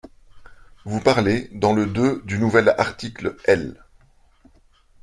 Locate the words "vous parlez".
0.83-1.51